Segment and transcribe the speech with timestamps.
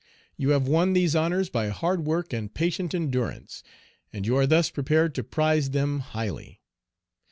[0.35, 3.61] You have won these honors by hard work and patient endurance,
[4.11, 6.59] and you are thus prepared to prize them highly.